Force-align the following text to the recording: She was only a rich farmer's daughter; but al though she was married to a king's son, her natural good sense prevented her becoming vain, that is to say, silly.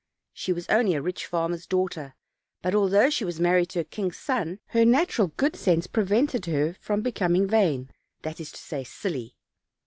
She 0.33 0.51
was 0.51 0.67
only 0.67 0.95
a 0.95 1.01
rich 1.03 1.27
farmer's 1.27 1.67
daughter; 1.67 2.15
but 2.63 2.73
al 2.73 2.89
though 2.89 3.11
she 3.11 3.23
was 3.23 3.39
married 3.39 3.69
to 3.69 3.81
a 3.81 3.83
king's 3.83 4.17
son, 4.17 4.57
her 4.69 4.83
natural 4.83 5.27
good 5.37 5.55
sense 5.55 5.85
prevented 5.85 6.47
her 6.47 6.73
becoming 6.99 7.47
vain, 7.47 7.91
that 8.23 8.39
is 8.39 8.51
to 8.53 8.57
say, 8.59 8.83
silly. 8.83 9.35